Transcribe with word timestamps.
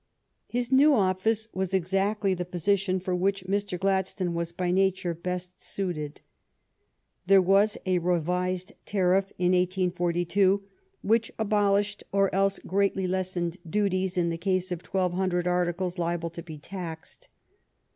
His 0.47 0.71
new 0.71 0.95
office 0.95 1.47
was 1.53 1.75
exactly 1.75 2.33
the 2.33 2.43
position 2.43 2.99
for 2.99 3.15
which 3.15 3.43
Mr. 3.45 3.77
Gladstone 3.79 4.33
was 4.33 4.51
by 4.51 4.71
nature 4.71 5.13
best 5.13 5.61
suited. 5.61 6.21
There 7.27 7.39
was 7.39 7.77
a 7.85 7.99
revised 7.99 8.73
tarif¥ 8.87 9.25
in 9.37 9.51
1842 9.51 10.63
which 11.03 11.31
abol 11.37 11.79
ished 11.79 12.01
or 12.11 12.33
else 12.33 12.57
greatly 12.65 13.05
lessened 13.05 13.57
duties 13.69 14.17
in 14.17 14.29
the 14.31 14.39
case 14.39 14.71
of 14.71 14.81
twelve 14.81 15.13
hundred 15.13 15.47
articles 15.47 15.99
liable 15.99 16.31
to 16.31 16.41
be 16.41 16.57
taxed. 16.57 17.27